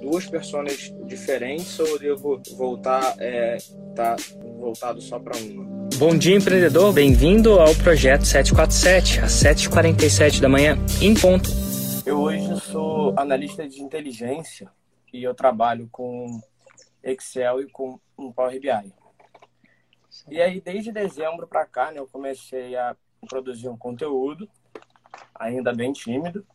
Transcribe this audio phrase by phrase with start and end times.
[0.00, 3.58] duas personas diferentes ou eu devo voltar é,
[3.94, 4.16] tá
[4.58, 5.64] voltado só para uma?
[5.96, 6.94] Bom dia, empreendedor.
[6.94, 11.50] Bem-vindo ao projeto 747, às 7h47 da manhã, em ponto.
[12.06, 14.70] Eu hoje sou analista de inteligência
[15.12, 16.40] e eu trabalho com
[17.02, 18.97] Excel e com um Power BI.
[20.28, 22.96] E aí, desde dezembro para cá, né, eu comecei a
[23.28, 24.48] produzir um conteúdo,
[25.34, 26.46] ainda bem tímido.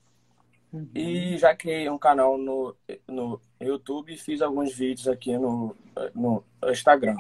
[0.72, 0.90] Uhum.
[0.96, 2.76] E já criei um canal no,
[3.08, 5.76] no YouTube e fiz alguns vídeos aqui no,
[6.16, 7.16] no Instagram.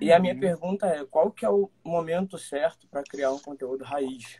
[0.00, 0.40] E a minha uhum.
[0.40, 4.38] pergunta é, qual que é o momento certo para criar um conteúdo raiz?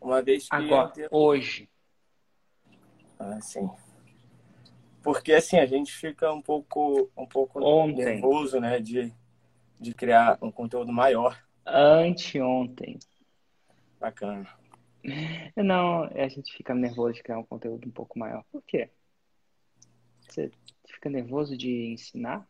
[0.00, 0.56] Uma vez que...
[0.56, 1.68] Agora, hoje.
[3.18, 3.68] Ah, sim.
[5.02, 8.80] Porque assim, a gente fica um pouco, um pouco nervoso, né?
[8.80, 9.12] De
[9.82, 11.42] de criar um conteúdo maior?
[11.66, 12.98] Anteontem.
[14.00, 14.48] Bacana.
[15.56, 18.44] Não, a gente fica nervoso de criar um conteúdo um pouco maior.
[18.50, 18.88] Por quê?
[20.20, 20.50] Você
[20.86, 22.48] fica nervoso de ensinar?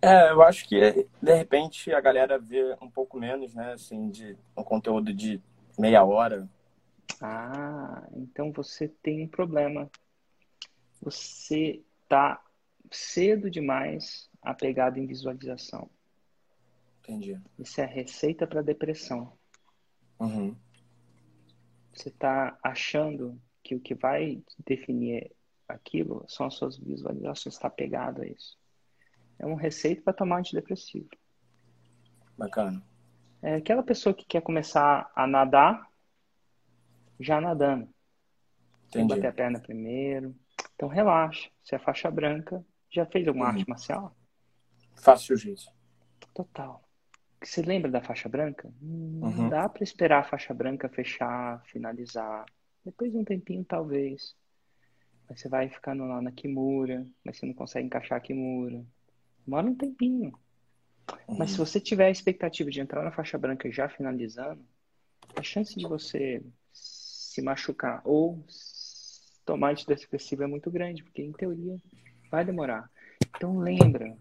[0.00, 3.72] É, eu acho que de repente a galera vê um pouco menos, né?
[3.72, 5.42] Assim, de um conteúdo de
[5.76, 6.48] meia hora.
[7.20, 9.90] Ah, então você tem um problema.
[11.02, 12.40] Você tá
[12.90, 15.90] cedo demais apegado em visualização.
[17.00, 17.38] Entendi.
[17.58, 19.32] Isso é receita para depressão.
[20.18, 20.56] Uhum.
[21.92, 25.30] Você está achando que o que vai definir
[25.68, 28.58] aquilo são as suas visualizações, está apegado a isso.
[29.38, 31.08] É uma receita para tomar antidepressivo.
[32.36, 32.82] Bacana.
[33.42, 35.86] É aquela pessoa que quer começar a nadar
[37.20, 37.88] já nadando.
[38.86, 38.90] Entendi.
[38.90, 40.34] Tem bater a perna primeiro.
[40.74, 41.50] Então relaxa.
[41.62, 43.50] Se é faixa branca, já fez alguma uhum.
[43.52, 44.16] arte marcial?
[44.98, 45.72] Faço jiu-jitsu.
[46.34, 46.82] Total.
[47.42, 48.68] Você lembra da faixa branca?
[48.82, 49.20] Uhum.
[49.20, 52.44] Não dá para esperar a faixa branca fechar, finalizar.
[52.84, 54.34] Depois de um tempinho, talvez.
[55.28, 58.84] Mas você vai ficando lá na Kimura, mas você não consegue encaixar a Kimura.
[59.46, 60.32] Demora um tempinho.
[61.28, 61.38] Uhum.
[61.38, 64.64] Mas se você tiver a expectativa de entrar na faixa branca já finalizando,
[65.36, 66.42] a chance de você
[66.72, 68.44] se machucar ou
[69.44, 71.78] tomar antidepressivo é muito grande, porque em teoria
[72.30, 72.90] vai demorar.
[73.36, 74.16] Então lembra,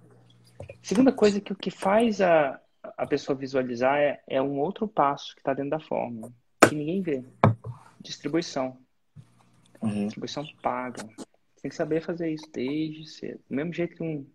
[0.81, 2.59] Segunda coisa que o que faz a,
[2.97, 6.31] a pessoa visualizar é, é um outro passo que está dentro da fórmula,
[6.68, 7.23] que ninguém vê.
[8.00, 8.78] Distribuição.
[9.81, 10.06] Uhum.
[10.06, 11.03] Distribuição paga.
[11.03, 13.40] Você tem que saber fazer isso desde cedo.
[13.50, 14.25] Do mesmo jeito que um,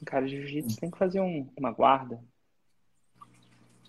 [0.00, 2.22] um cara de jiu-jitsu tem que fazer um, uma guarda.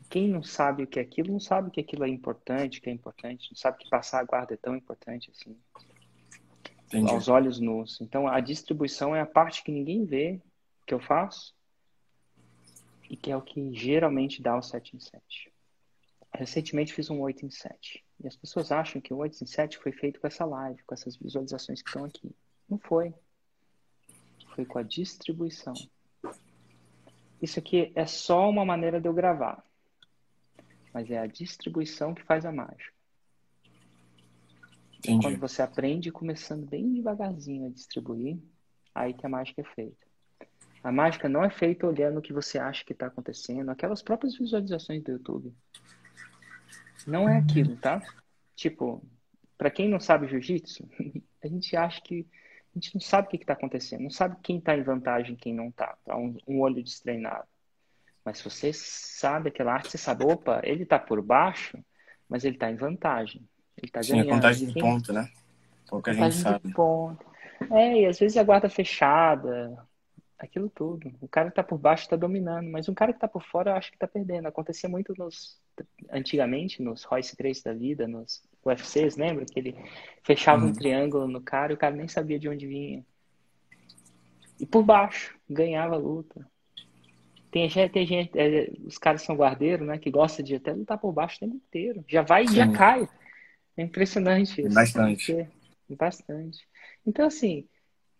[0.09, 2.93] Quem não sabe o que é aquilo, não sabe que aquilo é importante, que é
[2.93, 3.49] importante.
[3.51, 5.57] Não sabe que passar a guarda é tão importante assim.
[6.85, 7.11] Entendi.
[7.11, 7.99] Aos olhos nus.
[7.99, 10.39] Então, a distribuição é a parte que ninguém vê
[10.85, 11.55] que eu faço
[13.09, 15.51] e que é o que geralmente dá o 7 em 7.
[16.33, 18.03] Recentemente fiz um 8 em 7.
[18.23, 20.93] E as pessoas acham que o 8 em 7 foi feito com essa live, com
[20.93, 22.35] essas visualizações que estão aqui.
[22.69, 23.13] Não foi.
[24.53, 25.73] Foi com a distribuição.
[27.41, 29.63] Isso aqui é só uma maneira de eu gravar.
[30.93, 32.93] Mas é a distribuição que faz a mágica.
[34.99, 35.21] Entendi.
[35.21, 38.39] Quando você aprende começando bem devagarzinho a distribuir,
[38.93, 40.04] aí que a mágica é feita.
[40.85, 44.37] A mágica não é feita olhando o que você acha que está acontecendo, aquelas próprias
[44.37, 45.51] visualizações do YouTube.
[47.07, 47.99] Não é aquilo, tá?
[48.55, 49.03] Tipo,
[49.57, 50.87] para quem não sabe jiu-jitsu,
[51.43, 52.27] a gente acha que
[52.71, 55.37] a gente não sabe o que está acontecendo, não sabe quem está em vantagem e
[55.37, 55.97] quem não está.
[56.05, 57.47] Tá um, um, olho destreinado.
[58.23, 61.83] Mas se você sabe aquela arte, você sabe, opa, ele está por baixo,
[62.29, 63.41] mas ele está em vantagem.
[63.75, 64.25] Ele está ganhando.
[64.25, 64.83] Sim, contagem de quem...
[64.83, 65.27] ponto, né?
[65.89, 66.71] Pouca gente sabe.
[66.73, 67.25] Ponto.
[67.71, 69.83] É, e às vezes a guarda fechada,
[70.37, 71.11] aquilo tudo.
[71.21, 73.71] O cara que tá por baixo está dominando, mas um cara que tá por fora
[73.71, 74.47] eu acho que tá perdendo.
[74.47, 75.59] Acontecia muito nos
[76.11, 79.75] antigamente nos Royce 3 da vida, nos UFCs, lembra que ele
[80.23, 80.69] fechava uhum.
[80.69, 83.05] um triângulo no cara e o cara nem sabia de onde vinha.
[84.59, 86.45] E por baixo, ganhava a luta.
[87.51, 89.97] Tem, tem gente, é, os caras são guardeiros, né?
[89.97, 92.03] Que gosta de até lutar por baixo o tempo inteiro.
[92.07, 93.07] Já vai e já cai.
[93.77, 94.73] É impressionante isso.
[94.73, 95.47] Bastante.
[95.89, 96.67] Bastante.
[97.05, 97.67] Então, assim,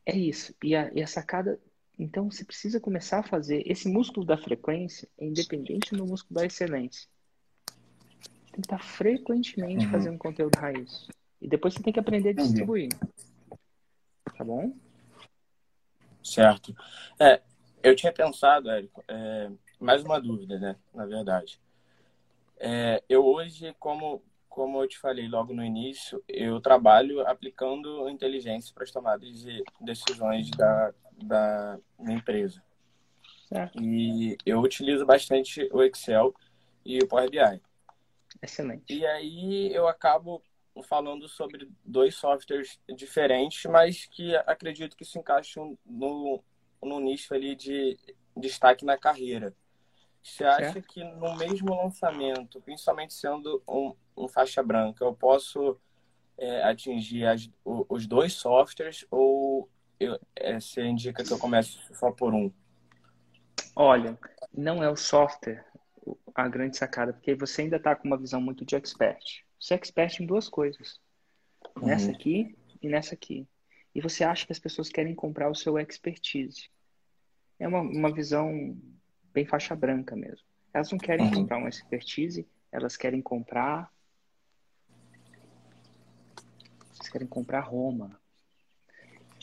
[0.05, 0.55] é isso.
[0.63, 1.59] E a, e a sacada.
[1.97, 3.63] Então, você precisa começar a fazer.
[3.65, 7.07] Esse músculo da frequência é independente do músculo da excelência.
[7.67, 9.91] Você tem que estar frequentemente uhum.
[9.91, 11.07] fazendo conteúdo raiz.
[11.41, 12.89] E depois você tem que aprender a distribuir.
[14.37, 14.75] Tá bom?
[16.21, 16.75] Certo.
[17.19, 17.41] É,
[17.81, 20.75] eu tinha pensado, Érico, é, mais uma dúvida, né?
[20.93, 21.59] Na verdade.
[22.57, 24.21] É, eu hoje, como
[24.55, 29.61] como eu te falei logo no início, eu trabalho aplicando inteligência para as tomadas de
[29.81, 32.61] decisões da, da empresa.
[33.47, 33.81] Certo.
[33.81, 36.33] E eu utilizo bastante o Excel
[36.83, 37.61] e o Power BI.
[38.41, 38.83] Excelente.
[38.89, 40.41] E aí eu acabo
[40.83, 46.43] falando sobre dois softwares diferentes, mas que acredito que se encaixam no,
[46.81, 47.97] no nicho ali de
[48.35, 49.55] destaque na carreira.
[50.21, 50.87] Você acha certo.
[50.87, 55.79] que no mesmo lançamento, principalmente sendo um, um faixa branca, eu posso
[56.37, 59.69] é, atingir as, os dois softwares ou
[59.99, 62.51] eu, é, você indica que eu comece só por um?
[63.75, 64.17] Olha,
[64.53, 65.65] não é o software
[66.33, 69.43] a grande sacada, porque você ainda está com uma visão muito de expert.
[69.59, 70.99] Você é expert em duas coisas.
[71.75, 71.87] Uhum.
[71.87, 73.47] Nessa aqui e nessa aqui.
[73.93, 76.69] E você acha que as pessoas querem comprar o seu expertise.
[77.57, 78.77] É uma, uma visão
[79.33, 80.45] bem faixa branca mesmo.
[80.73, 81.33] Elas não querem uhum.
[81.33, 83.89] comprar uma expertise, elas querem comprar.
[86.95, 88.19] Elas querem comprar Roma.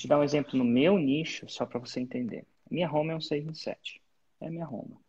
[0.02, 2.44] Te dar um exemplo no meu nicho, só para você entender.
[2.68, 4.02] Minha Roma é um 6 em 7.
[4.40, 5.00] É a minha Roma.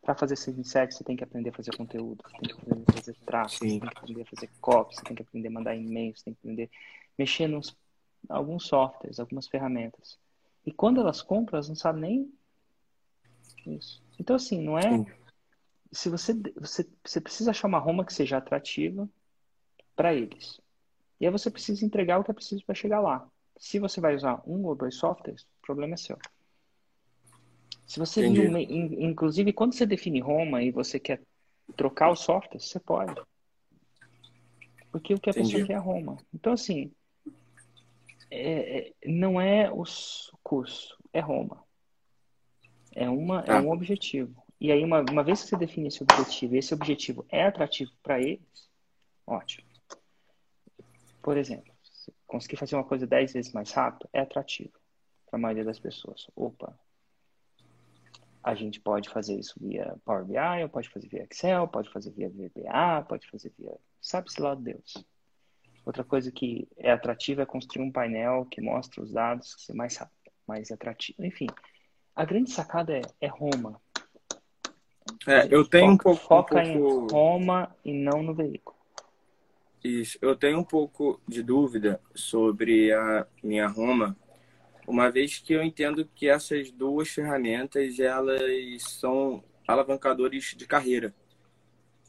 [0.00, 2.62] Para fazer 6 em 7, você tem que aprender a fazer conteúdo, você tem que
[2.62, 5.48] aprender a fazer tráfego, você tem que aprender a fazer copy, você tem que aprender
[5.48, 7.76] a mandar e-mail, você tem que aprender a mexer nos
[8.26, 10.18] alguns softwares, algumas ferramentas.
[10.64, 12.32] E quando elas compram, elas não sabem
[13.66, 14.02] nem isso.
[14.18, 14.96] Então, assim, não é.
[14.96, 15.06] Sim.
[15.92, 19.06] Se você, você, você precisa achar uma Roma que seja atrativa
[19.94, 20.58] para eles.
[21.20, 23.30] E aí você precisa entregar o que é preciso para chegar lá.
[23.58, 26.18] Se você vai usar um ou dois softwares, o problema é seu.
[27.86, 31.22] Se você, inclusive, quando você define Roma e você quer
[31.76, 33.14] trocar o software, você pode.
[34.92, 35.52] Porque o que a Entendi.
[35.52, 36.18] pessoa quer é Roma.
[36.32, 36.92] Então, assim,
[38.30, 39.84] é, é, não é o
[40.42, 41.64] curso, é Roma.
[42.94, 43.60] É, uma, é ah.
[43.60, 44.42] um objetivo.
[44.60, 47.92] E aí, uma, uma vez que você define esse objetivo, e esse objetivo é atrativo
[48.02, 48.68] para eles,
[49.26, 49.66] ótimo.
[51.22, 51.72] Por exemplo,
[52.28, 54.78] conseguir fazer uma coisa 10 vezes mais rápido, é atrativo
[55.26, 56.28] para a maioria das pessoas.
[56.36, 56.78] Opa,
[58.44, 62.10] a gente pode fazer isso via Power BI, ou pode fazer via Excel, pode fazer
[62.12, 63.74] via VBA, pode fazer via.
[64.00, 65.04] Sabe-se lá Deus.
[65.84, 69.74] Outra coisa que é atrativa é construir um painel que mostra os dados que ser
[69.74, 71.24] mais rápido, mais atrativo.
[71.24, 71.46] Enfim,
[72.14, 73.80] a grande sacada é, é Roma.
[75.26, 76.20] É, eu tenho foca, um pouco.
[76.20, 77.06] Foca um pouco...
[77.06, 78.77] em Roma e não no veículo.
[79.82, 80.18] Isso.
[80.20, 84.16] Eu tenho um pouco de dúvida sobre a minha Roma,
[84.86, 91.14] uma vez que eu entendo que essas duas ferramentas elas são alavancadores de carreira.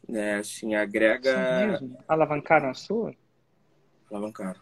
[0.08, 0.36] Né?
[0.36, 1.32] Assim, agrega.
[1.32, 1.98] Sim mesmo?
[2.08, 3.14] Alavancaram a sua?
[4.10, 4.62] Alavancaram.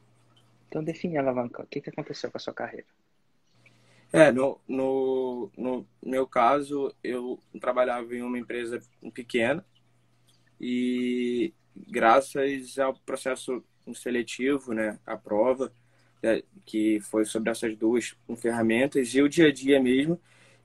[0.68, 1.65] Então define alavancar.
[1.65, 2.88] O que, que aconteceu com a sua carreira?
[4.12, 8.81] É, no, no, no meu caso, eu trabalhava em uma empresa
[9.14, 9.66] pequena
[10.59, 11.54] e
[11.87, 15.71] graças ao processo seletivo, né, a prova,
[16.21, 20.19] é, que foi sobre essas duas ferramentas e o dia a dia mesmo,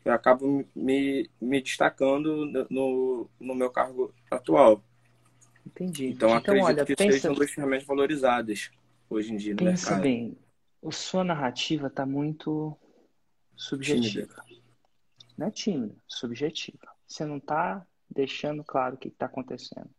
[0.05, 4.83] eu acabo me, me destacando no, no meu cargo atual.
[5.65, 6.07] Entendi.
[6.07, 7.13] Então, então acredito olha, que pensa...
[7.13, 8.71] sejam duas ferramentas valorizadas
[9.09, 10.03] hoje em dia no pensa mercado.
[10.03, 10.37] bem,
[10.85, 12.77] a sua narrativa está muito
[13.55, 14.43] subjetiva.
[14.45, 14.63] Tímida.
[15.39, 16.89] Não é tímida, subjetiva.
[17.07, 19.91] Você não está deixando claro o que está acontecendo.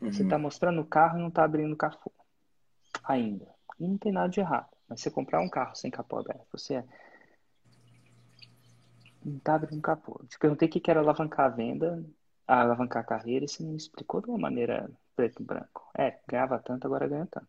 [0.00, 0.12] Uhum.
[0.12, 2.12] Você está mostrando o carro e não está abrindo o capô.
[3.04, 3.46] Ainda.
[3.78, 4.68] E não tem nada de errado.
[4.88, 6.84] Mas você comprar um carro sem capô aberto, você é...
[9.24, 10.20] não está abrindo o capô.
[10.28, 12.04] Te perguntei o que era alavancar a venda,
[12.46, 15.90] a alavancar a carreira, e você me explicou de uma maneira preto e branco.
[15.96, 17.48] É, ganhava tanto, agora ganha tanto.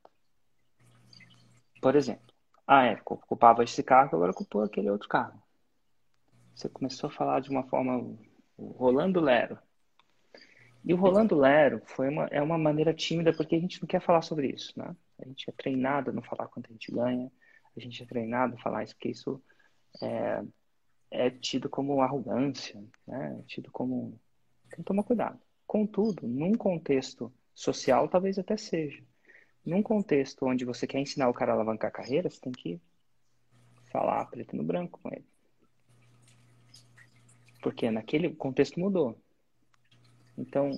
[1.81, 2.33] Por exemplo,
[2.65, 5.41] ah, é, ocupava esse cargo, agora ocupou aquele outro cargo.
[6.55, 8.17] Você começou a falar de uma forma
[8.57, 9.59] rolando lero.
[10.87, 13.99] E o rolando lero foi uma, é uma maneira tímida porque a gente não quer
[13.99, 14.95] falar sobre isso, né?
[15.19, 17.31] A gente é treinado a não falar quanto a gente ganha,
[17.75, 19.43] a gente é treinado a falar isso porque isso
[20.01, 20.43] é,
[21.11, 23.37] é tido como arrogância, né?
[23.39, 24.19] É tido como...
[24.69, 25.39] Tem que tomar cuidado.
[25.65, 29.03] Contudo, num contexto social, talvez até seja
[29.67, 32.79] num contexto onde você quer ensinar o cara a alavancar a carreira, você tem que
[33.91, 35.25] falar preto no branco com ele.
[37.61, 39.21] Porque naquele contexto mudou.
[40.37, 40.71] Então,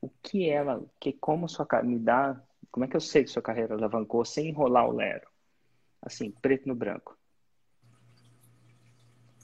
[0.00, 2.40] o que ela, que como sua me dá,
[2.70, 5.28] como é que eu sei que sua carreira alavancou sem enrolar o lero?
[6.02, 7.16] Assim, preto no branco.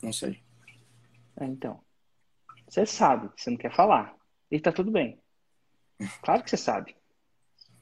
[0.03, 0.43] Não sei.
[1.39, 1.81] É, então,
[2.69, 4.15] você sabe, você não quer falar.
[4.51, 5.21] E tá tudo bem.
[6.23, 6.97] Claro que você sabe.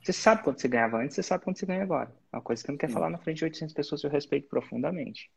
[0.02, 2.14] Você sabe quanto você ganhava antes, você sabe quanto você ganha agora.
[2.32, 5.30] Uma coisa que você não quer falar na frente de 800 pessoas, eu respeito profundamente.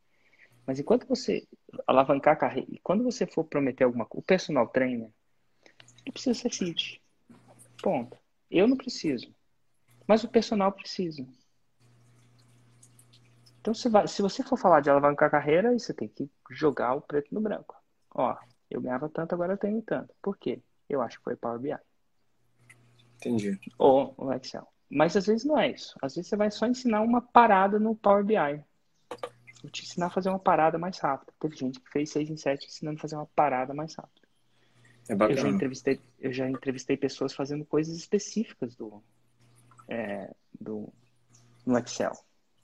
[0.65, 1.47] Mas enquanto você
[1.87, 5.09] alavancar a carreira, e quando você for prometer alguma coisa, o personal trainer,
[6.05, 7.01] ele precisa ser fit.
[7.81, 8.17] Ponto.
[8.49, 9.33] Eu não preciso.
[10.07, 11.25] Mas o personal precisa.
[13.59, 16.95] Então, você vai, se você for falar de alavancar a carreira, você tem que jogar
[16.95, 17.75] o preto no branco.
[18.13, 18.35] Ó,
[18.69, 20.13] eu ganhava tanto, agora eu tenho tanto.
[20.21, 20.61] Por quê?
[20.89, 21.77] Eu acho que foi Power BI.
[23.17, 23.59] Entendi.
[23.77, 24.67] Ou o Excel.
[24.89, 25.95] Mas às vezes não é isso.
[26.01, 28.63] Às vezes você vai só ensinar uma parada no Power BI.
[29.61, 31.31] Vou te ensinar a fazer uma parada mais rápida.
[31.39, 34.20] Teve gente que fez 6 em 7 ensinando a fazer uma parada mais rápida.
[35.11, 35.37] É bacana.
[35.37, 39.03] Eu já entrevistei, eu já entrevistei pessoas fazendo coisas específicas do,
[39.89, 40.87] é, do
[41.65, 42.13] no Excel.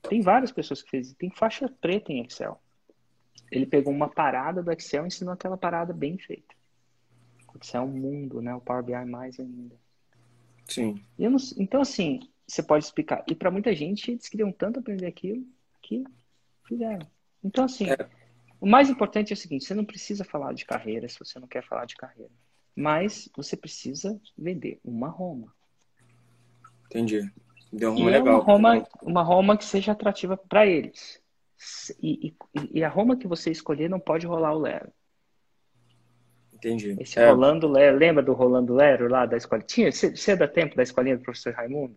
[0.03, 2.57] Tem várias pessoas que fez, tem faixa preta em Excel.
[3.51, 6.55] Ele pegou uma parada do Excel e ensinou aquela parada bem feita.
[7.53, 8.55] O Excel é um mundo, né?
[8.55, 9.75] O Power BI mais ainda.
[10.69, 11.03] Sim.
[11.19, 13.25] Não, então, assim, você pode explicar.
[13.27, 15.45] E para muita gente, eles queriam tanto aprender aquilo
[15.81, 16.05] que
[16.63, 17.05] fizeram.
[17.43, 17.97] Então, assim, é.
[18.59, 21.47] O mais importante é o seguinte: você não precisa falar de carreira se você não
[21.47, 22.31] quer falar de carreira.
[22.75, 25.53] Mas você precisa vender uma Roma.
[26.85, 27.31] Entendi.
[27.71, 28.27] Deu uma e legal.
[28.27, 31.21] É uma Roma, uma Roma que seja atrativa para eles.
[32.01, 32.35] E, e,
[32.79, 34.91] e, a Roma que você escolher não pode rolar o Lero.
[36.53, 36.95] Entendi.
[36.99, 37.29] Esse é.
[37.29, 39.61] Rolando Lero, lembra do Rolando Lero lá da escola?
[39.61, 39.91] Tinha?
[39.91, 41.95] Você, você é da tempo da escolinha do professor Raimundo?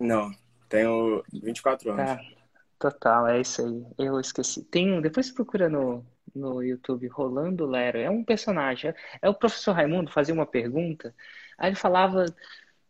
[0.00, 0.30] Não,
[0.68, 2.10] tenho 24 anos.
[2.10, 2.41] Tá.
[2.82, 3.86] Total, é isso aí.
[3.96, 4.64] Eu esqueci.
[4.64, 7.96] Tem um, depois você procura no, no YouTube, Rolando Lero.
[7.98, 8.90] É um personagem.
[8.90, 11.14] É, é o professor Raimundo fazia uma pergunta,
[11.56, 12.26] aí ele falava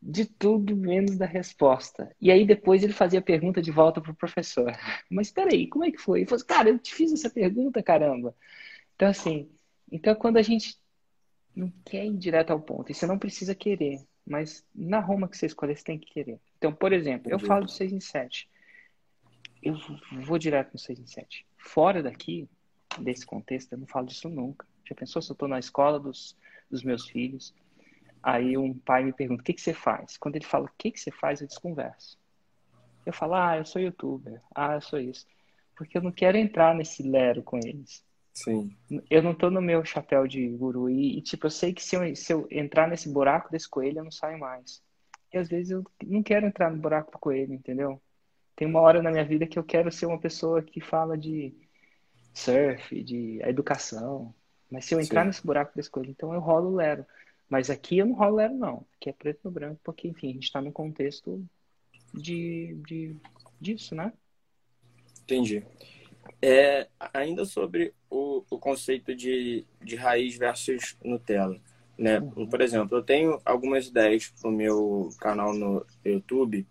[0.00, 2.10] de tudo menos da resposta.
[2.18, 4.72] E aí depois ele fazia a pergunta de volta pro professor.
[5.10, 6.20] Mas peraí, como é que foi?
[6.20, 8.34] Ele falou, cara, eu te fiz essa pergunta, caramba.
[8.96, 9.50] Então, assim,
[9.90, 10.78] então quando a gente
[11.54, 15.36] não quer ir direto ao ponto, e você não precisa querer, mas na Roma que
[15.36, 16.40] você escolher, você tem que querer.
[16.56, 18.48] Então, por exemplo, eu falo do 6 em 7.
[19.62, 19.76] Eu
[20.24, 21.46] vou direto no 6 em 7.
[21.56, 22.48] Fora daqui,
[22.98, 24.66] desse contexto, eu não falo disso nunca.
[24.84, 26.36] Já pensou se eu estou na escola dos,
[26.70, 27.54] dos meus filhos?
[28.22, 30.16] Aí um pai me pergunta, o que, que você faz?
[30.16, 32.18] Quando ele fala, o que, que você faz, eu desconverso.
[33.04, 34.40] Eu falo, ah, eu sou youtuber.
[34.54, 35.26] Ah, eu sou isso.
[35.76, 38.04] Porque eu não quero entrar nesse lero com eles.
[38.32, 38.74] Sim.
[39.10, 40.88] Eu não tô no meu chapéu de guru.
[40.88, 43.98] E, e, tipo, eu sei que se eu, se eu entrar nesse buraco desse coelho,
[43.98, 44.82] eu não saio mais.
[45.32, 48.00] E às vezes eu não quero entrar no buraco do coelho, entendeu?
[48.54, 51.54] Tem uma hora na minha vida que eu quero ser uma pessoa que fala de
[52.34, 54.34] surf, de educação.
[54.70, 55.26] Mas se eu entrar Sim.
[55.28, 57.04] nesse buraco desse coelho, então eu rolo o lero.
[57.48, 58.86] Mas aqui eu não rolo lero, não.
[58.96, 61.44] Aqui é preto no branco, porque, enfim, a gente está num contexto
[62.12, 63.16] de, de,
[63.60, 64.12] disso, né?
[65.22, 65.62] Entendi.
[66.40, 71.60] É, ainda sobre o, o conceito de, de raiz versus Nutella.
[71.98, 72.18] Né?
[72.20, 72.46] Uhum.
[72.46, 76.66] Por exemplo, eu tenho algumas ideias para o meu canal no YouTube.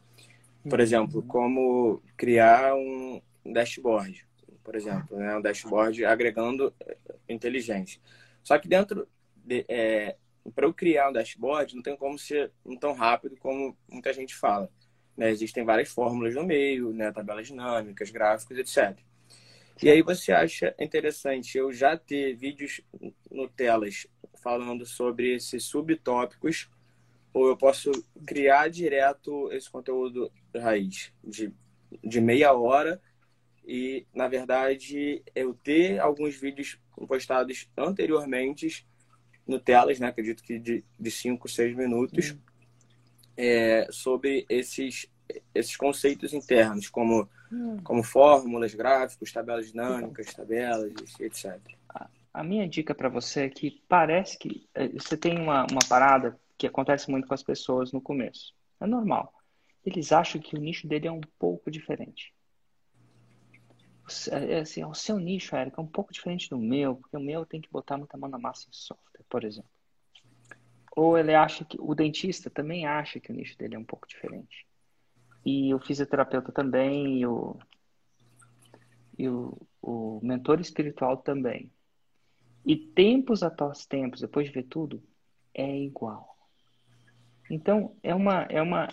[0.69, 4.25] Por exemplo, como criar um dashboard.
[4.63, 5.35] Por exemplo, né?
[5.35, 6.73] um dashboard agregando
[7.27, 7.99] inteligência.
[8.43, 10.15] Só que dentro de, é,
[10.53, 14.69] para eu criar um dashboard, não tem como ser tão rápido como muita gente fala.
[15.17, 15.31] Né?
[15.31, 17.11] Existem várias fórmulas no meio, né?
[17.11, 18.99] tabelas dinâmicas, gráficos, etc.
[19.81, 22.81] E aí você acha interessante eu já ter vídeos
[23.31, 24.05] no telas
[24.43, 26.69] falando sobre esses subtópicos
[27.33, 27.91] ou eu posso
[28.25, 31.53] criar direto esse conteúdo raiz de,
[32.03, 33.01] de meia hora
[33.65, 38.85] e, na verdade, eu ter alguns vídeos postados anteriormente
[39.47, 40.07] no Telas, né?
[40.07, 42.39] acredito que de 5, 6 minutos, uhum.
[43.37, 45.07] é, sobre esses,
[45.53, 47.77] esses conceitos internos, como, uhum.
[47.83, 51.59] como fórmulas, gráficos, tabelas dinâmicas, tabelas, etc.
[52.33, 56.39] A minha dica para você é que parece que é, você tem uma, uma parada
[56.61, 58.53] que acontece muito com as pessoas no começo.
[58.79, 59.33] É normal.
[59.83, 62.35] Eles acham que o nicho dele é um pouco diferente.
[64.29, 67.19] É, é assim, o seu nicho, Érica, é um pouco diferente do meu, porque o
[67.19, 69.71] meu tem que botar muita mão na massa em software, por exemplo.
[70.95, 74.07] Ou ele acha que o dentista também acha que o nicho dele é um pouco
[74.07, 74.67] diferente.
[75.43, 77.57] E o fisioterapeuta também, e o,
[79.17, 81.71] e o, o mentor espiritual também.
[82.63, 85.01] E tempos após tempos, depois de ver tudo,
[85.55, 86.30] é igual.
[87.51, 88.87] Então, é uma, é uma.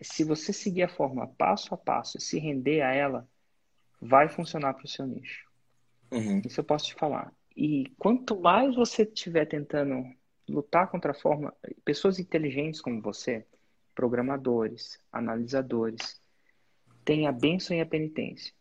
[0.00, 3.28] Se você seguir a forma passo a passo e se render a ela,
[4.00, 5.46] vai funcionar para o seu nicho.
[6.10, 6.40] Uhum.
[6.44, 7.30] Isso eu posso te falar.
[7.54, 10.02] E quanto mais você estiver tentando
[10.48, 11.54] lutar contra a forma,
[11.84, 13.46] pessoas inteligentes como você,
[13.94, 16.20] programadores, analisadores,
[17.04, 18.54] têm a bênção e a penitência.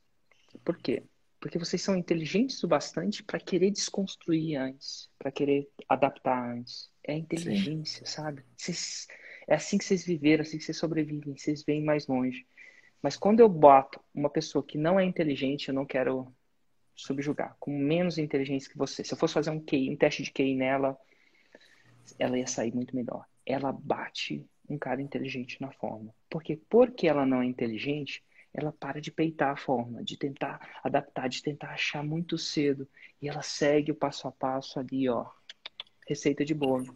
[0.65, 1.03] Por quê?
[1.39, 6.91] Porque vocês são inteligentes o bastante para querer desconstruir antes, para querer adaptar antes.
[7.01, 8.11] É inteligência, Sim.
[8.11, 8.43] sabe?
[8.57, 9.07] Vocês,
[9.49, 12.45] é assim que vocês viveram, assim que vocês sobrevivem, vocês veem mais longe.
[13.01, 16.31] Mas quando eu boto uma pessoa que não é inteligente, eu não quero
[16.95, 19.03] subjugar, com menos inteligência que você.
[19.03, 20.95] Se eu fosse fazer um QI, um teste de QI nela,
[22.19, 23.25] ela ia sair muito melhor.
[23.43, 26.13] Ela bate um cara inteligente na forma.
[26.29, 31.27] Porque porque ela não é inteligente, ela para de peitar a forma, de tentar adaptar,
[31.27, 32.87] de tentar achar muito cedo.
[33.19, 35.25] E ela segue o passo a passo ali, ó.
[36.07, 36.95] Receita de bolo.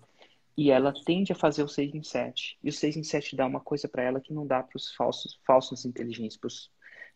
[0.55, 2.57] E ela tende a fazer o 6 em 7.
[2.63, 4.93] E o 6 em 7 dá uma coisa para ela que não dá para os
[4.93, 6.49] falsos, falsos inteligentes, para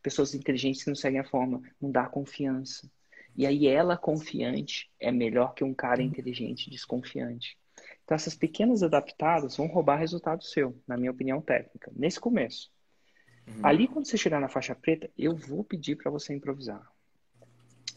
[0.02, 1.62] pessoas inteligentes que não seguem a forma.
[1.80, 2.90] Não dá confiança.
[3.36, 7.58] E aí ela confiante é melhor que um cara inteligente desconfiante.
[8.04, 12.72] Então essas pequenas adaptadas vão roubar resultado seu, na minha opinião técnica, nesse começo.
[13.48, 13.66] Uhum.
[13.66, 16.86] Ali, quando você chegar na faixa preta, eu vou pedir para você improvisar.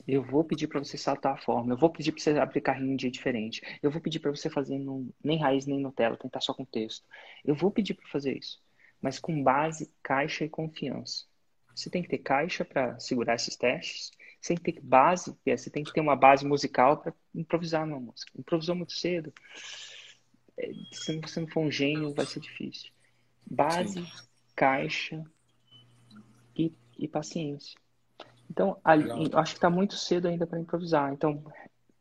[0.07, 1.73] Eu vou pedir para você saltar a forma.
[1.73, 3.62] Eu vou pedir para você abrir carrinho em dia diferente.
[3.83, 7.07] Eu vou pedir para você fazer no, nem raiz nem Nutella, tentar só com texto.
[7.45, 8.61] Eu vou pedir para fazer isso,
[9.00, 11.25] mas com base, caixa e confiança.
[11.75, 14.11] Você tem que ter caixa para segurar esses testes.
[14.40, 17.87] Você tem que ter base, é, você tem que ter uma base musical para improvisar
[17.87, 18.33] numa música.
[18.38, 19.33] Improvisou muito cedo.
[20.59, 22.90] É, se você não for um gênio, vai ser difícil.
[23.47, 24.07] Base, Sim.
[24.54, 25.25] caixa
[26.57, 27.79] e, e paciência.
[28.50, 31.12] Então, ali, acho que está muito cedo ainda para improvisar.
[31.12, 31.45] Então,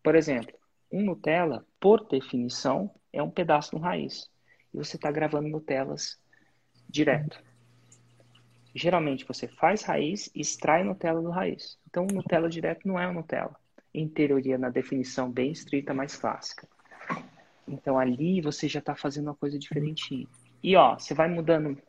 [0.02, 0.52] por exemplo,
[0.92, 4.28] um Nutella, por definição, é um pedaço no raiz.
[4.74, 6.20] E você está gravando Nutellas
[6.90, 7.40] direto.
[8.74, 11.78] Geralmente você faz raiz e extrai Nutella do raiz.
[11.88, 13.56] Então, Nutella direto não é um Nutella.
[13.94, 16.68] Em teoria, na definição bem estrita, mais clássica.
[17.68, 20.26] Então, ali você já está fazendo uma coisa diferentinha.
[20.64, 21.80] E, ó, você vai mudando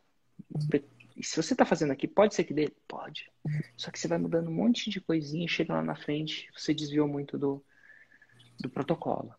[1.21, 2.73] e se você está fazendo aqui, pode ser que dê?
[2.89, 3.31] Pode.
[3.77, 7.07] Só que você vai mudando um monte de coisinha, chega lá na frente, você desviou
[7.07, 7.63] muito do,
[8.59, 9.35] do protocolo.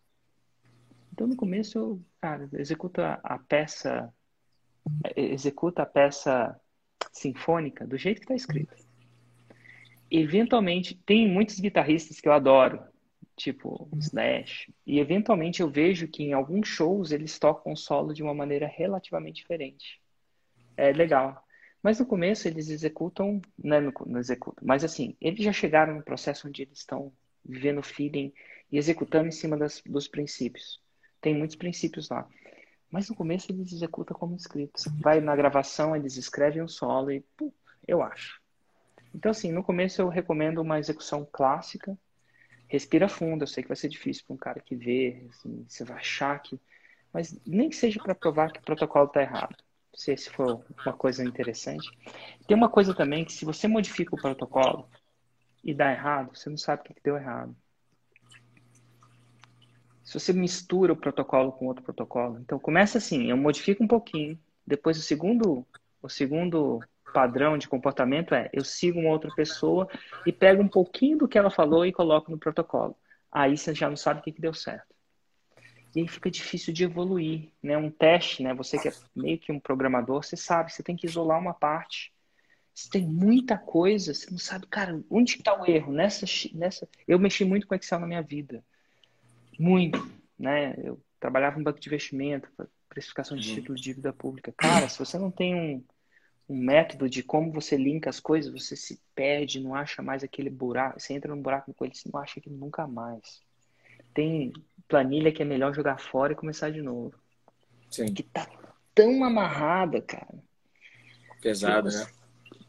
[1.12, 4.14] Então, no começo, eu, cara, executa a peça,
[5.16, 6.56] executa a peça
[7.10, 8.76] sinfônica do jeito que está escrito.
[10.08, 12.80] Eventualmente, tem muitos guitarristas que eu adoro,
[13.36, 18.22] tipo Slash, e eventualmente eu vejo que em alguns shows eles tocam o solo de
[18.22, 20.00] uma maneira relativamente diferente.
[20.76, 21.41] É legal.
[21.82, 26.02] Mas no começo eles executam, né, no, no executam, mas assim, eles já chegaram no
[26.02, 27.12] processo onde eles estão
[27.44, 28.32] vivendo o feeling
[28.70, 30.80] e executando em cima das, dos princípios.
[31.20, 32.28] Tem muitos princípios lá.
[32.88, 34.84] Mas no começo eles executam como escritos.
[35.00, 37.50] Vai na gravação, eles escrevem um solo e pum,
[37.86, 38.40] eu acho.
[39.12, 41.98] Então assim, no começo eu recomendo uma execução clássica.
[42.68, 45.84] Respira fundo, eu sei que vai ser difícil para um cara que vê, assim, você
[45.84, 46.60] vai achar que
[47.12, 49.54] mas nem que seja para provar que o protocolo está errado
[49.94, 51.88] se esse for uma coisa interessante.
[52.46, 54.88] Tem uma coisa também que se você modifica o protocolo
[55.62, 57.54] e dá errado, você não sabe o que deu errado.
[60.04, 64.38] Se você mistura o protocolo com outro protocolo, então começa assim, eu modifico um pouquinho,
[64.66, 65.66] depois o segundo,
[66.02, 66.80] o segundo
[67.12, 69.88] padrão de comportamento é eu sigo uma outra pessoa
[70.26, 72.96] e pego um pouquinho do que ela falou e coloco no protocolo.
[73.30, 74.91] Aí você já não sabe o que deu certo.
[75.94, 77.76] E aí fica difícil de evoluir, né?
[77.76, 78.54] Um teste, né?
[78.54, 82.12] Você que é meio que um programador, você sabe, você tem que isolar uma parte.
[82.74, 85.92] Você tem muita coisa, você não sabe, cara, onde está o erro?
[85.92, 86.24] Nessa,
[86.54, 88.64] nessa, eu mexi muito com Excel na minha vida,
[89.58, 90.74] muito, né?
[90.78, 92.48] Eu trabalhava em banco de investimento,
[92.88, 93.54] precificação de uhum.
[93.56, 94.54] títulos de dívida pública.
[94.56, 95.84] Cara, se você não tem um,
[96.48, 100.48] um método de como você linka as coisas, você se perde, não acha mais aquele
[100.48, 100.98] buraco.
[100.98, 103.42] Você entra num buraco com ele, você não acha aquilo nunca mais.
[104.14, 104.52] Tem
[104.88, 107.14] planilha que é melhor jogar fora e começar de novo.
[107.90, 108.12] Sim.
[108.12, 108.48] Que tá
[108.94, 110.38] tão amarrada, cara.
[111.40, 112.06] Pesada, né?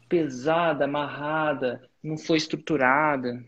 [0.08, 3.44] Pesada, amarrada, não foi estruturada.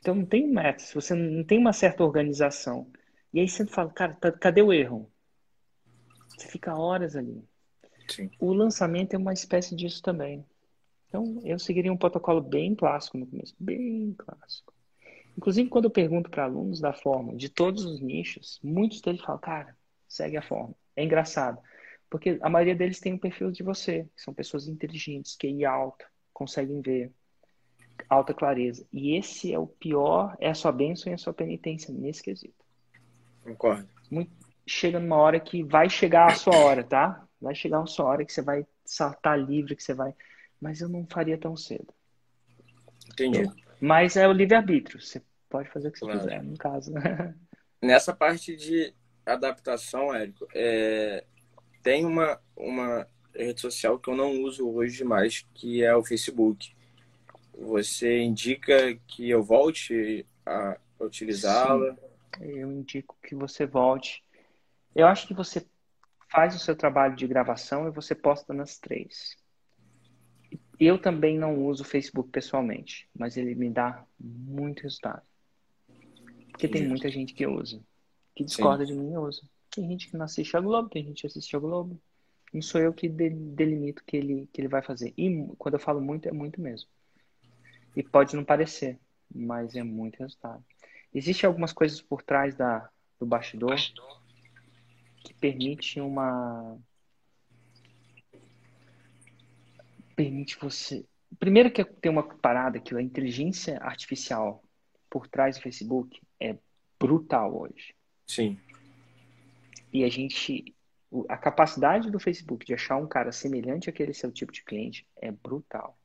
[0.00, 2.90] Então não tem método, você não tem uma certa organização.
[3.32, 5.10] E aí você fala, cara, tá, cadê o erro?
[6.28, 7.42] Você fica horas ali.
[8.08, 8.30] Sim.
[8.38, 10.44] O lançamento é uma espécie disso também.
[11.08, 14.74] Então eu seguiria um protocolo bem clássico no começo, bem clássico.
[15.36, 19.40] Inclusive, quando eu pergunto para alunos da forma, de todos os nichos, muitos deles falam,
[19.40, 20.74] cara, segue a forma.
[20.94, 21.58] É engraçado.
[22.10, 24.06] Porque a maioria deles tem um perfil de você.
[24.14, 27.10] São pessoas inteligentes, QI alto, conseguem ver,
[28.08, 28.86] alta clareza.
[28.92, 32.62] E esse é o pior, é a sua bênção e a sua penitência nesse quesito.
[33.42, 33.88] Concordo.
[34.10, 34.30] Muito,
[34.66, 37.26] chega numa hora que vai chegar a sua hora, tá?
[37.40, 40.14] Vai chegar a sua hora que você vai saltar livre, que você vai.
[40.60, 41.88] Mas eu não faria tão cedo.
[43.10, 43.48] Entendi.
[43.84, 45.00] Mas é o livre-arbítrio.
[45.00, 46.20] Você pode fazer o que você Claro.
[46.20, 46.92] quiser, no caso.
[47.82, 48.94] Nessa parte de
[49.26, 51.24] adaptação, Érico, é,
[51.82, 56.72] tem uma, uma rede social que eu não uso hoje demais, que é o Facebook.
[57.58, 61.96] Você indica que eu volte a utilizá-la?
[62.40, 64.22] Eu indico que você volte.
[64.94, 65.66] Eu acho que você
[66.30, 69.36] faz o seu trabalho de gravação e você posta nas três.
[70.84, 75.22] Eu também não uso o Facebook pessoalmente, mas ele me dá muito resultado.
[76.50, 77.80] Porque tem muita gente que usa,
[78.34, 79.42] que discorda de mim e usa.
[79.70, 82.00] Tem gente que não assiste a Globo, tem gente que assiste a Globo.
[82.52, 85.14] Não sou eu que de- delimito o que ele, que ele vai fazer.
[85.16, 86.88] E quando eu falo muito, é muito mesmo.
[87.96, 88.98] E pode não parecer,
[89.34, 90.64] mas é muito resultado.
[91.14, 92.90] Existem algumas coisas por trás da,
[93.20, 93.76] do bastidor
[95.24, 96.76] que permite uma.
[100.14, 101.04] Permite você.
[101.38, 104.62] Primeiro que tem uma parada que a inteligência artificial
[105.08, 106.56] por trás do Facebook é
[106.98, 107.94] brutal hoje.
[108.26, 108.58] Sim,
[109.92, 110.74] E a gente.
[111.28, 115.30] A capacidade do Facebook de achar um cara semelhante àquele seu tipo de cliente é
[115.30, 115.98] brutal.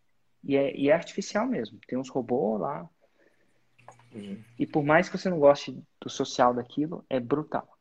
[0.44, 1.80] E é, e é artificial mesmo.
[1.88, 2.90] Tem uns robôs lá.
[4.14, 4.44] Uhum.
[4.60, 7.78] E por mais que você não goste do social daquilo, é brutal.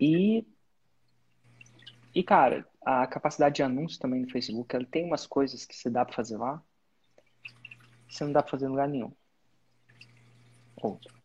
[0.00, 0.44] E,
[2.14, 5.90] e cara, a capacidade de anúncio também no Facebook, ela tem umas coisas que você
[5.90, 6.62] dá pra fazer lá,
[8.08, 9.12] que você não dá pra fazer em lugar nenhum.
[10.76, 11.20] Outro.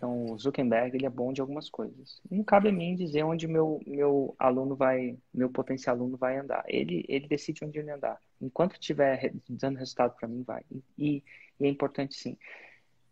[0.00, 2.22] Então, o Zuckerberg, ele é bom de algumas coisas.
[2.30, 6.64] Não cabe a mim dizer onde meu, meu aluno vai, meu potencial aluno vai andar.
[6.66, 8.18] Ele, ele decide onde ele andar.
[8.40, 10.64] Enquanto estiver dando resultado para mim, vai.
[10.96, 11.22] E,
[11.60, 12.38] e é importante, sim.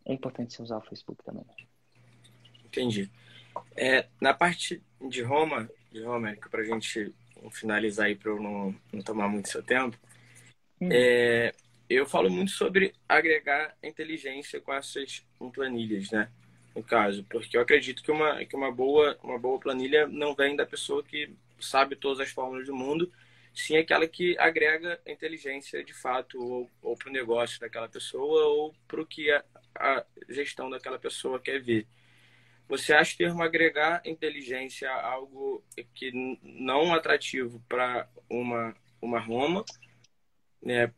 [0.07, 1.45] É importante você usar o Facebook também.
[2.65, 3.11] entendi.
[3.77, 7.13] É, na parte de Roma, de Roma, Érico, para a gente
[7.53, 9.97] finalizar aí, para eu não, não tomar muito seu tempo,
[10.81, 10.89] Hum.
[10.93, 11.53] é,
[11.89, 16.31] eu falo muito sobre agregar inteligência com essas planilhas, né?
[16.75, 20.55] No caso, porque eu acredito que uma, que uma, boa, uma boa planilha não vem
[20.55, 23.13] da pessoa que sabe todas as fórmulas do mundo,
[23.53, 28.75] sim aquela que agrega inteligência de fato, ou, ou para o negócio daquela pessoa, ou
[28.87, 29.43] para o que a,
[29.75, 31.87] a gestão daquela pessoa quer ver.
[32.69, 39.65] Você acha que termo agregar inteligência algo que não atrativo para uma, uma Roma,
[40.63, 40.93] né?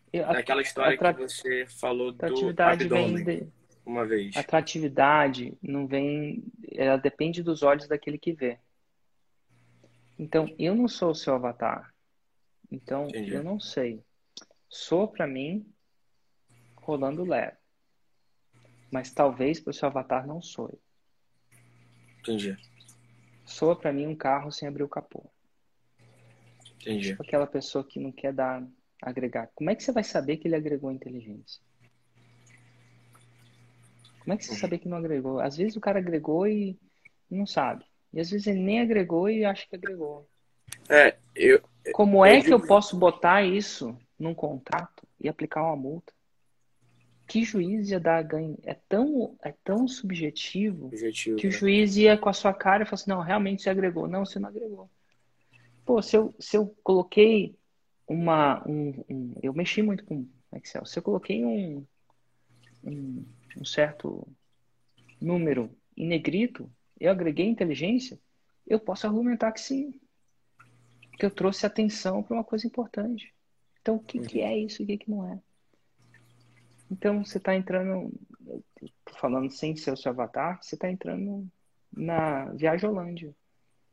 [0.60, 3.46] História que você falou do abdômen de,
[3.86, 4.36] uma vez.
[4.36, 8.58] atratividade não vem, ela depende dos olhos daquele que vê.
[10.18, 11.94] Então, eu não sou o seu avatar.
[12.70, 13.32] Então, Entendi.
[13.32, 14.04] eu não sei.
[14.68, 15.66] Sou para mim
[16.76, 17.56] rolando leve.
[18.90, 20.78] Mas talvez para o seu avatar não sou.
[22.20, 22.56] Entendi,
[23.44, 25.24] Soa para mim um carro sem abrir o capô.
[26.80, 27.08] entendi.
[27.10, 28.64] Tipo aquela pessoa que não quer dar,
[29.02, 29.50] agregar.
[29.54, 31.60] Como é que você vai saber que ele agregou inteligência?
[34.20, 35.40] Como é que você saber que não agregou?
[35.40, 36.78] Às vezes o cara agregou e
[37.30, 37.84] não sabe.
[38.12, 40.28] E às vezes ele nem agregou e acha que agregou.
[40.88, 41.60] É, eu,
[41.92, 46.12] Como é Eu que eu posso botar isso num contrato e aplicar uma multa?
[47.30, 48.58] Que juiz ia dar ganho?
[48.64, 51.56] É tão, é tão subjetivo objetivo, que o né?
[51.56, 54.08] juiz ia com a sua cara e falou assim, não, realmente você agregou.
[54.08, 54.90] Não, você não agregou.
[55.86, 57.56] Pô, se eu, se eu coloquei
[58.08, 58.68] uma...
[58.68, 60.84] Um, um- eu mexi muito com Excel.
[60.84, 61.86] Se eu coloquei um,
[62.82, 63.24] um,
[63.58, 64.26] um certo
[65.20, 68.18] número em negrito, eu agreguei inteligência,
[68.66, 69.94] eu posso argumentar que sim.
[71.16, 73.32] Que eu trouxe atenção para uma coisa importante.
[73.80, 75.38] Então, o que, que é isso e o que, que não é?
[76.90, 78.12] Então, você está entrando,
[79.18, 81.48] falando sem ser o seu avatar, você está entrando
[81.92, 83.34] na Viajolândia.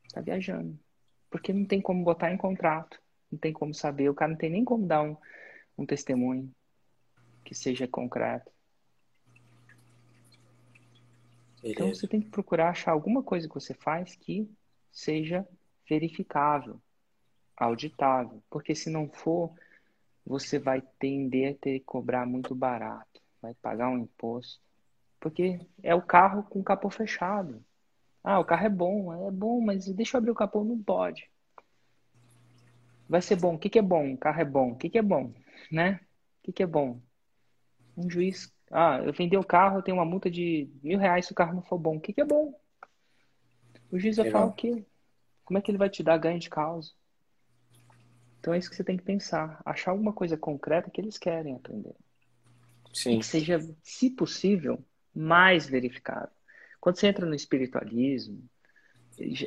[0.06, 0.80] Está viajando.
[1.30, 3.00] Porque não tem como botar em contrato,
[3.32, 5.16] não tem como saber, o cara não tem nem como dar um,
[5.78, 6.52] um testemunho
[7.44, 8.52] que seja concreto.
[11.64, 12.02] Então, Beleza.
[12.02, 14.50] você tem que procurar achar alguma coisa que você faz que
[14.92, 15.48] seja
[15.90, 16.82] verificável,
[17.56, 18.42] auditável.
[18.50, 19.54] Porque se não for,
[20.28, 24.62] você vai tender a ter que cobrar muito barato, vai pagar um imposto.
[25.20, 27.64] Porque é o carro com o capô fechado.
[28.24, 31.30] Ah, o carro é bom, é bom, mas deixa eu abrir o capô, não pode.
[33.08, 33.56] Vai ser bom.
[33.56, 34.14] O que que é bom?
[34.14, 34.72] O carro é bom.
[34.72, 35.34] O que que é bom?
[35.72, 36.02] Né?
[36.40, 37.00] O que que é bom?
[37.96, 38.54] Um juiz.
[38.70, 41.56] Ah, eu vendi o carro, eu tenho uma multa de mil reais se o carro
[41.56, 41.96] não for bom.
[41.96, 42.54] O que que é bom?
[43.90, 44.86] O juiz vai falar o quê?
[45.46, 46.92] Como é que ele vai te dar ganho de causa?
[48.40, 49.62] Então é isso que você tem que pensar.
[49.66, 51.96] Achar alguma coisa concreta que eles querem aprender.
[52.94, 56.30] E Sim, que seja, se possível, mais verificável.
[56.80, 58.44] Quando você entra no espiritualismo,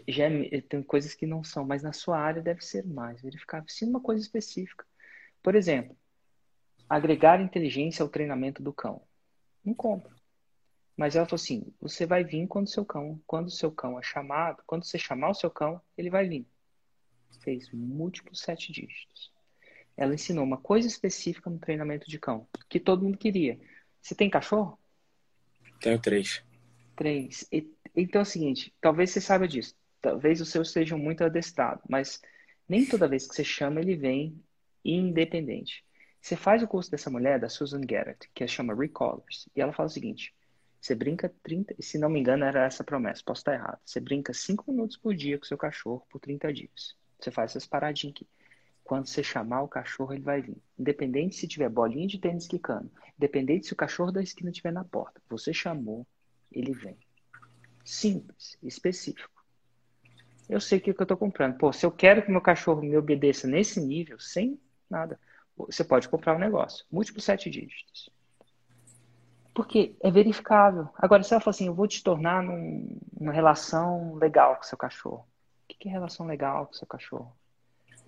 [0.08, 3.68] já, é- tem coisas que não são, mas na sua área deve ser mais verificável.
[3.68, 4.84] Sim, uma coisa específica.
[5.42, 5.96] Por exemplo,
[6.88, 9.02] agregar inteligência ao treinamento do cão.
[9.64, 10.14] Não compro.
[10.96, 14.02] Mas ela falou assim: você vai vir quando seu cão, quando o seu cão é
[14.02, 16.46] chamado, quando você chamar o seu cão, ele vai vir.
[17.38, 19.32] Fez múltiplos sete dígitos.
[19.96, 23.58] Ela ensinou uma coisa específica no treinamento de cão, que todo mundo queria.
[24.00, 24.78] Você tem cachorro?
[25.80, 26.42] Tenho três.
[26.96, 27.46] Três.
[27.52, 29.74] E, então é o seguinte, talvez você saiba disso.
[30.00, 32.20] Talvez os seus sejam muito adestrados, mas
[32.68, 34.42] nem toda vez que você chama ele vem
[34.84, 35.84] independente.
[36.20, 39.88] Você faz o curso dessa mulher, da Susan Garrett, que chama Recallers, e ela fala
[39.88, 40.34] o seguinte:
[40.80, 43.78] você brinca 30, se não me engano, era essa promessa, posso estar errado.
[43.84, 46.96] Você brinca 5 minutos por dia com seu cachorro por 30 dias.
[47.20, 48.26] Você faz essas paradinhas aqui.
[48.82, 50.56] Quando você chamar o cachorro, ele vai vir.
[50.78, 54.84] Independente se tiver bolinha de tênis quicando, independente se o cachorro da esquina estiver na
[54.84, 56.06] porta, você chamou,
[56.50, 56.98] ele vem.
[57.84, 59.44] Simples, específico.
[60.48, 61.56] Eu sei o que, que eu estou comprando.
[61.56, 64.58] Pô, se eu quero que meu cachorro me obedeça nesse nível, sem
[64.90, 65.18] nada,
[65.56, 66.84] você pode comprar um negócio.
[66.90, 68.10] Múltiplos sete dígitos.
[69.54, 70.88] Porque é verificável.
[70.96, 74.76] Agora, se ela fala assim, eu vou te tornar num, numa relação legal com seu
[74.76, 75.24] cachorro.
[75.80, 77.32] Que relação legal com seu cachorro?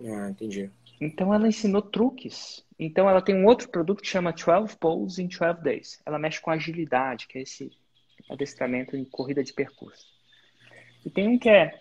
[0.01, 0.71] Ah, entendi.
[1.01, 2.65] Então, ela ensinou truques.
[2.79, 6.01] Então, ela tem um outro produto que chama 12 Poles in 12 Days.
[6.07, 7.73] Ela mexe com agilidade, que é esse
[8.31, 10.07] adestramento em corrida de percurso.
[11.05, 11.81] E tem um que é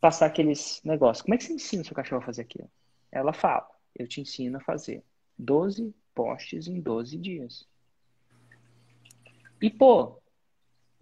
[0.00, 1.22] passar aqueles negócios.
[1.22, 2.70] Como é que você ensina o seu cachorro a fazer aquilo?
[3.10, 5.02] Ela fala eu te ensino a fazer
[5.38, 7.66] 12 postes em 12 dias.
[9.60, 10.20] E, pô,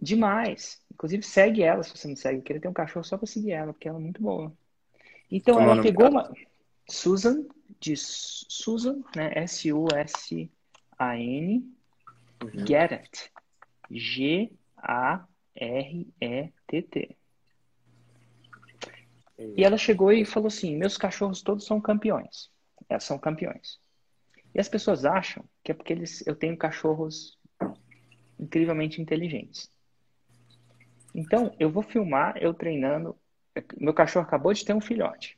[0.01, 0.81] demais.
[0.91, 2.39] Inclusive, segue ela se você não segue.
[2.39, 4.51] Eu queria ter um cachorro só pra seguir ela, porque ela é muito boa.
[5.29, 6.31] Então, Como ela pegou uma.
[6.89, 7.45] Susan,
[7.79, 9.31] de Susan, né?
[9.35, 10.49] S-U-S-A-N.
[12.43, 12.65] Uhum.
[12.65, 13.31] Garrett.
[13.89, 14.57] G-A-R-E-T-T.
[19.55, 22.51] E ela chegou e falou assim: Meus cachorros todos são campeões.
[22.89, 23.79] É, são campeões.
[24.53, 27.39] E as pessoas acham que é porque eles, eu tenho cachorros
[28.39, 29.71] incrivelmente inteligentes.
[31.13, 33.17] Então, eu vou filmar eu treinando.
[33.77, 35.37] Meu cachorro acabou de ter um filhote.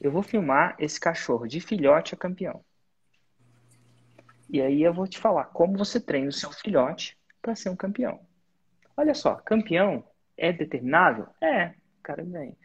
[0.00, 2.64] Eu vou filmar esse cachorro de filhote a campeão.
[4.50, 7.76] E aí eu vou te falar como você treina o seu filhote para ser um
[7.76, 8.20] campeão.
[8.96, 10.04] Olha só, campeão
[10.36, 11.26] é determinável?
[11.40, 12.56] É, cara ganha.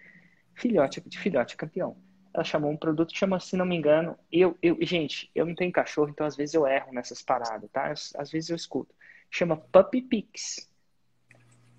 [0.55, 1.95] Filhote de filhote campeão
[2.33, 5.55] ela chamou um produto que chama, se não me engano, eu, eu, gente, eu não
[5.55, 7.91] tenho cachorro, então às vezes eu erro nessas paradas, tá?
[7.91, 8.93] Às vezes eu escuto.
[9.31, 10.68] Chama Puppy Pix.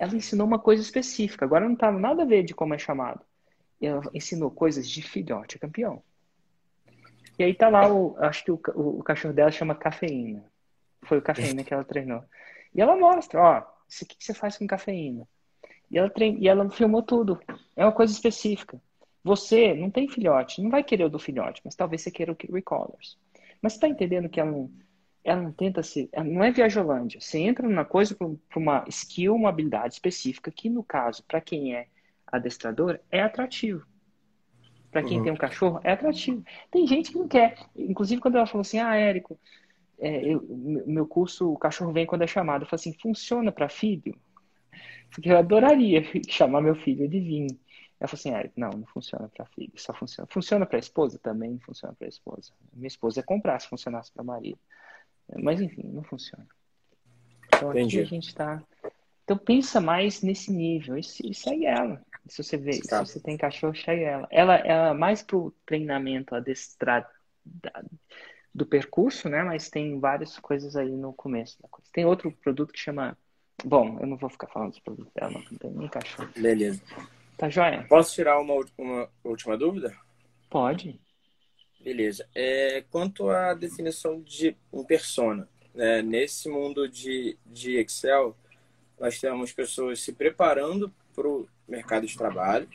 [0.01, 3.21] Ela ensinou uma coisa específica, agora não tá nada a ver de como é chamado.
[3.79, 6.03] Ela ensinou coisas de filhote campeão.
[7.39, 10.43] E aí tá lá, o, acho que o, o, o cachorro dela chama cafeína.
[11.03, 12.25] Foi o cafeína que ela treinou.
[12.75, 15.29] E ela mostra, ó, aqui que você faz com cafeína.
[15.91, 16.39] E ela, trein...
[16.41, 17.39] e ela filmou tudo.
[17.77, 18.81] É uma coisa específica.
[19.23, 22.55] Você não tem filhote, não vai querer o do filhote, mas talvez você queira o
[22.55, 23.19] recallers.
[23.61, 24.71] Mas você está entendendo que ela não,
[25.25, 26.09] ela não tenta se.
[26.25, 27.21] não é viajolândia.
[27.21, 31.75] Você entra numa coisa para uma skill, uma habilidade específica, que no caso, para quem
[31.75, 31.87] é
[32.27, 33.87] adestrador, é atrativo.
[34.91, 35.25] Para quem uhum.
[35.25, 36.43] tem um cachorro, é atrativo.
[36.71, 37.57] Tem gente que não quer.
[37.77, 39.39] Inclusive, quando ela falou assim, ah, Érico,
[39.99, 40.43] é, eu,
[40.87, 42.63] meu curso, o cachorro vem quando é chamado.
[42.63, 44.17] Eu falei assim, funciona para filho?
[45.11, 47.59] Porque eu adoraria chamar meu filho de vinho.
[48.01, 50.27] Ela falou assim, Eric, não, não funciona para filho, só funciona.
[50.33, 51.19] Funciona para esposa?
[51.19, 52.53] Também não funciona para esposa.
[52.73, 54.59] Minha esposa ia comprar se funcionasse para marido.
[55.37, 56.47] Mas enfim, não funciona.
[57.47, 57.99] Então Entendi.
[57.99, 58.63] aqui a gente está.
[59.25, 62.01] Então pensa mais nesse nível e, e segue ela.
[62.27, 63.05] Se você vê, tá.
[63.05, 64.27] se você tem cachorro, segue ela.
[64.31, 67.07] Ela, ela é mais pro treinamento adestrado
[68.55, 69.43] do percurso, né?
[69.43, 71.89] Mas tem várias coisas aí no começo da coisa.
[71.93, 73.17] Tem outro produto que chama.
[73.65, 76.31] Bom, eu não vou ficar falando dos produtos dela, não, não tem nem cachorro.
[76.35, 76.83] Beleza.
[77.37, 77.85] Tá joia?
[77.89, 79.95] Posso tirar uma, uma última dúvida?
[80.49, 80.99] Pode.
[81.83, 82.27] Beleza.
[82.35, 86.03] É, quanto à definição de um persona, né?
[86.03, 88.37] nesse mundo de, de Excel,
[88.99, 92.69] nós temos pessoas se preparando para o mercado de trabalho,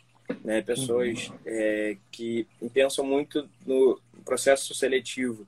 [0.43, 0.61] né?
[0.61, 1.37] pessoas uhum.
[1.45, 5.47] é, que pensam muito no processo seletivo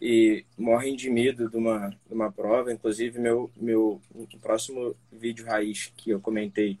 [0.00, 2.72] e morrem de medo de uma, de uma prova.
[2.72, 4.00] Inclusive, meu, meu
[4.40, 6.78] próximo vídeo raiz que eu comentei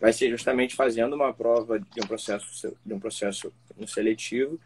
[0.00, 3.52] vai ser justamente fazendo uma prova de um processo de um processo
[3.86, 4.58] seletivo.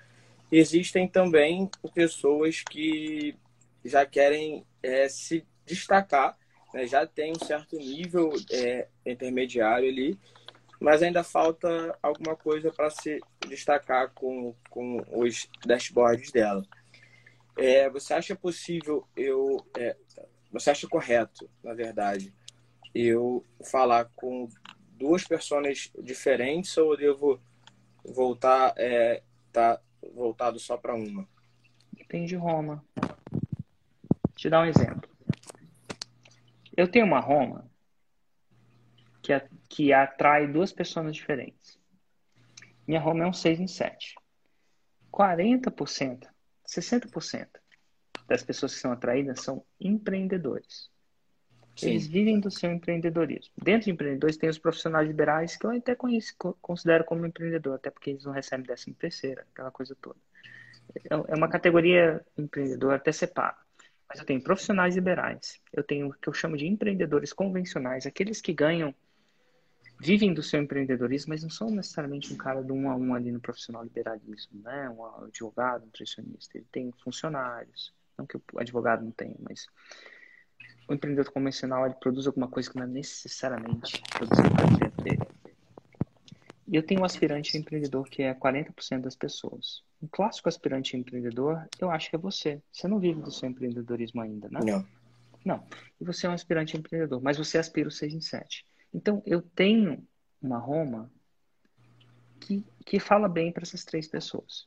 [0.51, 3.37] Existem também pessoas que
[3.85, 6.37] já querem é, se destacar,
[6.73, 6.87] né?
[6.87, 10.19] já tem um certo nível é, intermediário ali,
[10.81, 16.63] mas ainda falta alguma coisa para se destacar com, com os dashboards dela.
[17.57, 19.65] É, você acha possível eu.
[19.77, 19.97] É,
[20.53, 22.33] você acha correto, na verdade,
[22.95, 24.49] eu falar com
[24.93, 27.41] duas personas diferentes ou eu devo
[28.05, 29.81] voltar é, tá
[30.15, 31.29] voltado só para uma?
[31.93, 32.85] Depende de Roma.
[34.35, 35.09] te dar um exemplo.
[36.77, 37.71] Eu tenho uma Roma
[39.23, 39.33] que,
[39.69, 41.81] que atrai duas pessoas diferentes.
[42.87, 44.15] Minha Roma é um 6 em 7.
[45.11, 46.29] 40%,
[46.69, 47.49] 60%
[48.29, 50.91] das pessoas que são atraídas são empreendedores.
[51.77, 51.91] Sim.
[51.91, 53.53] Eles vivem do seu empreendedorismo.
[53.63, 57.91] Dentro de empreendedores tem os profissionais liberais que eu até conheço, considero como empreendedor, até
[57.91, 60.17] porque eles não recebem décimo terceira, aquela coisa toda.
[61.05, 63.57] É, é uma categoria empreendedor até separa.
[64.09, 68.41] Mas eu tenho profissionais liberais, eu tenho o que eu chamo de empreendedores convencionais, aqueles
[68.41, 68.95] que ganham,
[70.01, 73.33] vivem do seu empreendedorismo, mas não são necessariamente um cara do um a um ali
[73.33, 74.89] no profissional liberalismo, né?
[74.91, 76.57] Um advogado, um nutricionista.
[76.57, 79.67] Ele tem funcionários, não que o advogado não tenha, mas
[80.89, 85.29] o empreendedor convencional ele produz alguma coisa que não é necessariamente produzida para dentro dele.
[86.69, 89.85] E eu tenho um aspirante empreendedor que é 40% das pessoas.
[90.03, 92.61] Um clássico aspirante empreendedor, eu acho que é você.
[92.73, 94.61] Você não vive do seu empreendedorismo ainda, né?
[94.65, 94.87] Não.
[95.45, 95.65] Não.
[96.01, 98.67] E você é um aspirante empreendedor, mas você aspira o 6 em 7.
[98.93, 100.05] Então, eu tenho
[100.43, 101.09] uma Roma
[102.41, 104.67] que, que fala bem para essas três pessoas.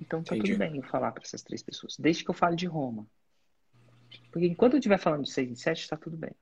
[0.00, 0.52] Então, tá Entendi.
[0.52, 3.04] tudo bem eu falar para essas três pessoas, desde que eu fale de Roma.
[4.30, 6.32] Porque enquanto eu estiver falando de 6 em 7, está tudo bem.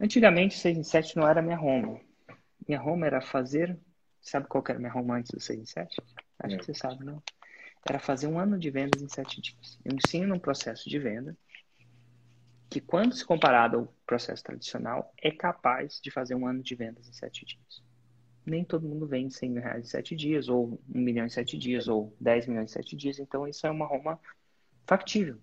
[0.00, 2.00] Antigamente, 6 em 7 não era minha Roma.
[2.66, 3.78] Minha Roma era fazer.
[4.20, 6.02] Sabe qual era minha Roma antes do 6 em 7?
[6.38, 7.22] Acho que você sabe, não?
[7.88, 9.78] Era fazer um ano de vendas em 7 dias.
[9.84, 11.36] Eu ensino um processo de venda
[12.70, 17.08] que, quando se comparado ao processo tradicional, é capaz de fazer um ano de vendas
[17.08, 17.82] em 7 dias.
[18.46, 21.58] Nem todo mundo vende 100 mil reais em 7 dias, ou 1 milhão em 7
[21.58, 23.18] dias, ou 10 milhões em 7 dias.
[23.18, 24.18] Então, isso é uma Roma
[24.86, 25.38] factível.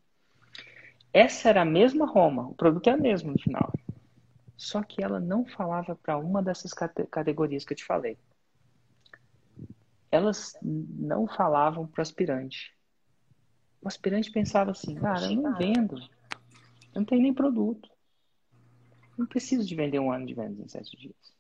[1.14, 3.72] Essa era a mesma Roma, o produto é o mesmo no final.
[4.56, 8.18] Só que ela não falava para uma dessas categorias que eu te falei.
[10.12, 12.76] Elas não falavam para o aspirante.
[13.82, 15.98] O aspirante pensava assim, cara, eu não vendo.
[15.98, 17.90] Eu não tenho nem produto.
[19.18, 21.34] Não preciso de vender um ano de vendas em sete dias.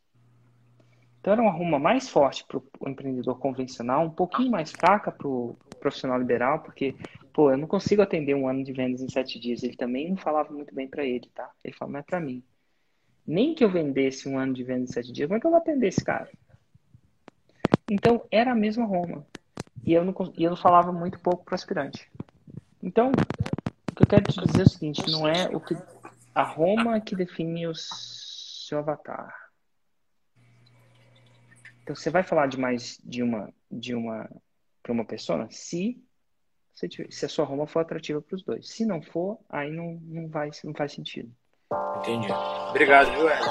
[1.19, 5.27] Então era uma Roma mais forte para o empreendedor convencional, um pouquinho mais fraca para
[5.27, 6.95] o profissional liberal, porque
[7.39, 9.63] pô, eu não consigo atender um ano de vendas em sete dias.
[9.63, 11.49] Ele também não falava muito bem para ele, tá?
[11.63, 12.43] Ele falou, não é para mim.
[13.25, 15.52] Nem que eu vendesse um ano de vendas em sete dias, como é que eu
[15.52, 16.30] vou atender esse cara?
[17.89, 19.25] Então, era a mesma Roma.
[19.86, 22.12] E eu não, e eu falava muito pouco para aspirante.
[22.84, 25.78] Então, o que eu quero te dizer é o seguinte, não é o que
[26.36, 29.34] a Roma que define o seu avatar.
[31.84, 34.30] Então, você vai falar de mais de uma de uma
[34.84, 36.04] para uma pessoa se
[37.09, 38.69] se a sua Roma for atrativa para os dois.
[38.69, 41.31] Se não for, aí não, não, vai, não faz sentido.
[41.99, 42.27] Entendi.
[42.69, 43.43] Obrigado, Joel.